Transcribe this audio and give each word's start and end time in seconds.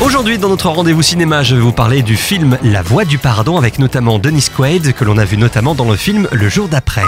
Aujourd'hui, 0.00 0.38
dans 0.38 0.48
notre 0.48 0.68
rendez-vous 0.68 1.02
cinéma, 1.02 1.42
je 1.44 1.54
vais 1.54 1.60
vous 1.60 1.72
parler 1.72 2.02
du 2.02 2.16
film 2.16 2.58
La 2.64 2.82
Voix 2.82 3.04
du 3.04 3.18
Pardon 3.18 3.56
avec 3.56 3.78
notamment 3.78 4.18
Dennis 4.18 4.48
Quaid, 4.54 4.92
que 4.94 5.04
l'on 5.04 5.16
a 5.18 5.24
vu 5.24 5.36
notamment 5.36 5.74
dans 5.74 5.88
le 5.88 5.96
film 5.96 6.26
Le 6.32 6.48
jour 6.48 6.68
d'après. 6.68 7.04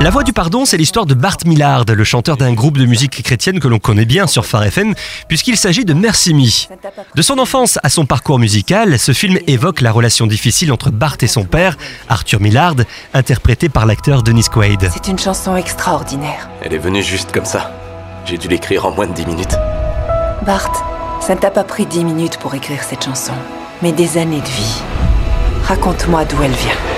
La 0.00 0.10
Voix 0.10 0.22
du 0.22 0.32
Pardon, 0.32 0.64
c'est 0.64 0.76
l'histoire 0.76 1.06
de 1.06 1.14
Bart 1.14 1.38
Millard, 1.44 1.84
le 1.88 2.04
chanteur 2.04 2.36
d'un 2.36 2.52
groupe 2.52 2.78
de 2.78 2.86
musique 2.86 3.20
chrétienne 3.20 3.58
que 3.58 3.66
l'on 3.66 3.80
connaît 3.80 4.04
bien 4.04 4.28
sur 4.28 4.46
Phare 4.46 4.62
FM, 4.62 4.94
puisqu'il 5.26 5.56
s'agit 5.56 5.84
de 5.84 5.92
Merci 5.92 6.34
Me. 6.34 6.46
De 7.16 7.22
son 7.22 7.40
enfance 7.40 7.80
à 7.82 7.88
son 7.88 8.06
parcours 8.06 8.38
musical, 8.38 8.96
ce 9.00 9.10
film 9.10 9.38
évoque 9.48 9.80
la 9.80 9.90
relation 9.90 10.28
difficile 10.28 10.70
entre 10.70 10.90
Bart 10.90 11.16
et 11.20 11.26
son 11.26 11.42
père, 11.44 11.76
Arthur 12.08 12.40
Millard, 12.40 12.76
interprété 13.12 13.68
par 13.68 13.86
l'acteur 13.86 14.22
Dennis 14.22 14.46
Quaid. 14.48 14.88
C'est 14.92 15.08
une 15.08 15.18
chanson 15.18 15.56
extraordinaire. 15.56 16.48
Elle 16.62 16.74
est 16.74 16.78
venue 16.78 17.02
juste 17.02 17.32
comme 17.32 17.44
ça. 17.44 17.72
J'ai 18.24 18.38
dû 18.38 18.46
l'écrire 18.46 18.86
en 18.86 18.92
moins 18.92 19.08
de 19.08 19.14
10 19.14 19.26
minutes. 19.26 19.56
Bart, 20.46 21.18
ça 21.20 21.34
ne 21.34 21.40
t'a 21.40 21.50
pas 21.50 21.64
pris 21.64 21.86
10 21.86 22.04
minutes 22.04 22.36
pour 22.36 22.54
écrire 22.54 22.84
cette 22.84 23.04
chanson, 23.04 23.32
mais 23.82 23.90
des 23.90 24.16
années 24.16 24.40
de 24.40 24.46
vie. 24.46 24.80
Raconte-moi 25.64 26.24
d'où 26.24 26.40
elle 26.44 26.52
vient. 26.52 26.97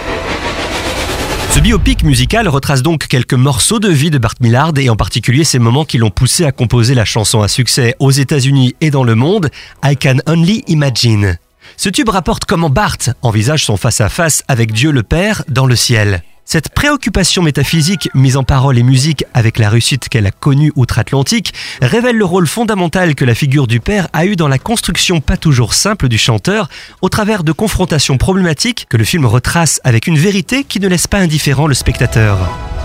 Ce 1.52 1.58
biopic 1.58 2.04
musical 2.04 2.46
retrace 2.46 2.80
donc 2.80 3.08
quelques 3.08 3.34
morceaux 3.34 3.80
de 3.80 3.88
vie 3.88 4.10
de 4.10 4.18
Bart 4.18 4.36
Millard 4.40 4.72
et 4.78 4.88
en 4.88 4.94
particulier 4.94 5.42
ces 5.42 5.58
moments 5.58 5.84
qui 5.84 5.98
l'ont 5.98 6.10
poussé 6.10 6.44
à 6.44 6.52
composer 6.52 6.94
la 6.94 7.04
chanson 7.04 7.42
à 7.42 7.48
succès 7.48 7.96
aux 7.98 8.12
États-Unis 8.12 8.76
et 8.80 8.90
dans 8.90 9.02
le 9.02 9.16
monde, 9.16 9.50
I 9.84 9.96
Can 9.96 10.18
Only 10.26 10.62
Imagine. 10.68 11.38
Ce 11.76 11.88
tube 11.88 12.08
rapporte 12.08 12.44
comment 12.44 12.70
Bart 12.70 12.98
envisage 13.22 13.64
son 13.64 13.76
face-à-face 13.76 14.44
avec 14.46 14.72
Dieu 14.72 14.92
le 14.92 15.02
Père 15.02 15.42
dans 15.48 15.66
le 15.66 15.74
ciel. 15.74 16.22
Cette 16.52 16.70
préoccupation 16.70 17.42
métaphysique 17.42 18.08
mise 18.12 18.36
en 18.36 18.42
parole 18.42 18.76
et 18.76 18.82
musique 18.82 19.24
avec 19.34 19.56
la 19.56 19.68
réussite 19.68 20.08
qu'elle 20.08 20.26
a 20.26 20.32
connue 20.32 20.72
outre-Atlantique 20.74 21.54
révèle 21.80 22.16
le 22.16 22.24
rôle 22.24 22.48
fondamental 22.48 23.14
que 23.14 23.24
la 23.24 23.36
figure 23.36 23.68
du 23.68 23.78
père 23.78 24.08
a 24.12 24.26
eu 24.26 24.34
dans 24.34 24.48
la 24.48 24.58
construction 24.58 25.20
pas 25.20 25.36
toujours 25.36 25.74
simple 25.74 26.08
du 26.08 26.18
chanteur 26.18 26.68
au 27.02 27.08
travers 27.08 27.44
de 27.44 27.52
confrontations 27.52 28.18
problématiques 28.18 28.88
que 28.90 28.96
le 28.96 29.04
film 29.04 29.26
retrace 29.26 29.80
avec 29.84 30.08
une 30.08 30.18
vérité 30.18 30.64
qui 30.64 30.80
ne 30.80 30.88
laisse 30.88 31.06
pas 31.06 31.18
indifférent 31.18 31.68
le 31.68 31.74
spectateur. 31.74 32.36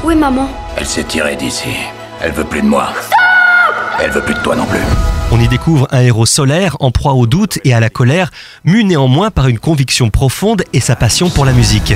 Oui 0.04 0.14
maman? 0.14 0.48
Elle 0.78 0.86
s'est 0.86 1.06
tirée 1.06 1.36
d'ici. 1.36 1.70
Elle 2.22 2.34
veut 2.34 2.46
plus 2.46 2.62
de 2.62 2.68
moi. 2.68 2.94
Elle 4.00 4.12
veut 4.12 4.22
plus 4.22 4.36
de 4.36 4.42
toi 4.42 4.56
non 4.56 4.68
plus. 4.68 4.78
On 5.32 5.40
y 5.40 5.48
découvre 5.48 5.88
un 5.90 6.02
héros 6.02 6.28
solaire 6.28 6.78
en 6.82 6.92
proie 6.92 7.14
au 7.14 7.26
doute 7.26 7.58
et 7.64 7.74
à 7.74 7.80
la 7.80 7.90
colère, 7.90 8.30
mu 8.64 8.84
néanmoins 8.84 9.32
par 9.32 9.48
une 9.48 9.58
conviction 9.58 10.12
profonde 10.12 10.62
et 10.72 10.80
sa 10.80 10.96
passion 10.96 11.32
pour 11.32 11.46
la 11.46 11.52
musique. 11.52 11.96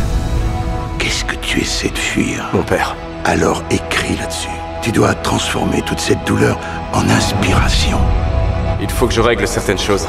Qu'est-ce 1.09 1.25
que 1.25 1.35
tu 1.37 1.59
essaies 1.61 1.89
de 1.89 1.97
fuir 1.97 2.45
Mon 2.53 2.61
père. 2.61 2.95
Alors 3.25 3.63
écris 3.71 4.15
là-dessus. 4.15 4.47
Tu 4.83 4.91
dois 4.91 5.15
transformer 5.15 5.81
toute 5.81 5.99
cette 5.99 6.23
douleur 6.27 6.59
en 6.93 7.09
inspiration. 7.09 7.97
Il 8.79 8.91
faut 8.91 9.07
que 9.07 9.13
je 9.15 9.19
règle 9.19 9.47
certaines 9.47 9.79
choses. 9.79 10.05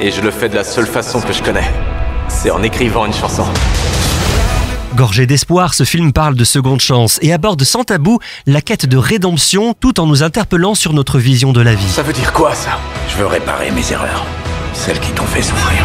Et 0.00 0.12
je 0.12 0.20
le 0.20 0.30
fais 0.30 0.48
de 0.48 0.54
la 0.54 0.62
seule 0.62 0.86
façon 0.86 1.20
que 1.20 1.32
je 1.32 1.42
connais. 1.42 1.68
C'est 2.28 2.52
en 2.52 2.62
écrivant 2.62 3.04
une 3.04 3.12
chanson. 3.12 3.44
Gorgé 4.94 5.26
d'espoir, 5.26 5.74
ce 5.74 5.82
film 5.82 6.12
parle 6.12 6.36
de 6.36 6.44
seconde 6.44 6.80
chance 6.80 7.18
et 7.20 7.32
aborde 7.32 7.64
sans 7.64 7.82
tabou 7.82 8.20
la 8.46 8.60
quête 8.60 8.86
de 8.86 8.96
rédemption 8.96 9.74
tout 9.74 9.98
en 9.98 10.06
nous 10.06 10.22
interpellant 10.22 10.76
sur 10.76 10.92
notre 10.92 11.18
vision 11.18 11.52
de 11.52 11.62
la 11.62 11.74
vie. 11.74 11.88
Ça 11.88 12.04
veut 12.04 12.12
dire 12.12 12.32
quoi 12.32 12.54
ça? 12.54 12.78
Je 13.08 13.16
veux 13.16 13.26
réparer 13.26 13.72
mes 13.72 13.90
erreurs. 13.90 14.24
Celles 14.72 15.00
qui 15.00 15.10
t'ont 15.10 15.26
fait 15.26 15.42
souffrir. 15.42 15.82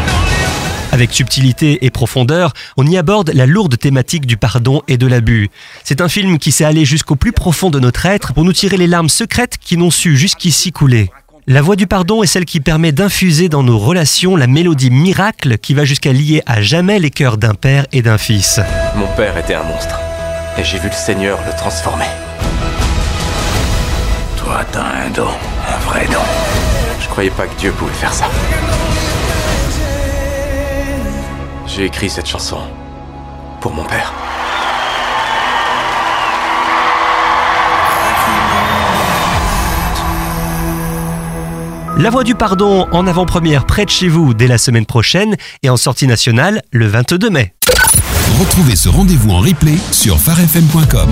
Avec 0.95 1.11
subtilité 1.11 1.85
et 1.85 1.89
profondeur, 1.89 2.53
on 2.77 2.87
y 2.87 2.97
aborde 2.97 3.29
la 3.33 3.45
lourde 3.45 3.77
thématique 3.77 4.25
du 4.25 4.37
pardon 4.37 4.81
et 4.87 4.95
de 4.95 5.05
l'abus. 5.05 5.49
C'est 5.83 5.99
un 5.99 6.07
film 6.07 6.39
qui 6.39 6.53
s'est 6.53 6.63
allé 6.63 6.85
jusqu'au 6.85 7.17
plus 7.17 7.33
profond 7.33 7.69
de 7.69 7.81
notre 7.81 8.05
être 8.05 8.33
pour 8.33 8.45
nous 8.45 8.53
tirer 8.53 8.77
les 8.77 8.87
larmes 8.87 9.09
secrètes 9.09 9.57
qui 9.59 9.75
n'ont 9.75 9.91
su 9.91 10.15
jusqu'ici 10.15 10.71
couler. 10.71 11.11
La 11.47 11.61
voix 11.61 11.75
du 11.75 11.85
pardon 11.85 12.23
est 12.23 12.27
celle 12.27 12.45
qui 12.45 12.61
permet 12.61 12.93
d'infuser 12.93 13.49
dans 13.49 13.61
nos 13.61 13.77
relations 13.77 14.37
la 14.37 14.47
mélodie 14.47 14.89
miracle 14.89 15.57
qui 15.57 15.73
va 15.73 15.83
jusqu'à 15.83 16.13
lier 16.13 16.41
à 16.45 16.61
jamais 16.61 16.97
les 16.97 17.11
cœurs 17.11 17.35
d'un 17.35 17.55
père 17.55 17.85
et 17.91 18.01
d'un 18.01 18.17
fils. 18.17 18.61
Mon 18.95 19.07
père 19.17 19.37
était 19.37 19.55
un 19.55 19.63
monstre. 19.63 19.99
Et 20.57 20.63
j'ai 20.63 20.79
vu 20.79 20.87
le 20.87 20.95
Seigneur 20.95 21.39
le 21.45 21.51
transformer. 21.57 22.07
Toi, 24.37 24.63
t'as 24.71 24.79
un 24.79 25.09
don. 25.09 25.27
Un 25.27 25.79
vrai 25.89 26.07
don. 26.09 26.23
Je 27.01 27.07
croyais 27.09 27.31
pas 27.31 27.47
que 27.47 27.59
Dieu 27.59 27.73
pouvait 27.73 27.91
faire 27.91 28.13
ça. 28.13 28.29
J'ai 31.75 31.83
écrit 31.83 32.09
cette 32.09 32.25
chanson 32.25 32.59
pour 33.59 33.73
mon 33.73 33.83
père. 33.83 34.13
La 41.97 42.09
voix 42.09 42.23
du 42.23 42.33
pardon 42.33 42.87
en 42.93 43.07
avant-première 43.07 43.65
près 43.65 43.83
de 43.83 43.89
chez 43.89 44.07
vous 44.07 44.33
dès 44.33 44.47
la 44.47 44.57
semaine 44.57 44.85
prochaine 44.85 45.35
et 45.63 45.69
en 45.69 45.75
sortie 45.75 46.07
nationale 46.07 46.61
le 46.71 46.87
22 46.87 47.29
mai. 47.29 47.53
Retrouvez 48.39 48.77
ce 48.77 48.87
rendez-vous 48.87 49.31
en 49.31 49.39
replay 49.39 49.75
sur 49.91 50.17
farfm.com. 50.17 51.09